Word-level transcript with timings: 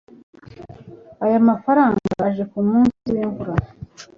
Aya 1.23 1.37
mafranga 1.49 2.01
aje 2.27 2.43
kumunsi 2.51 3.05
wimvura. 3.15 3.53